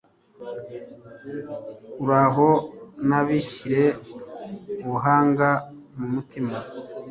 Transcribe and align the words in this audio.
uhoraho 2.01 2.49
nabashyire 3.07 3.85
ubuhanga 4.85 5.49
mu 5.97 6.05
mutima 6.13 6.55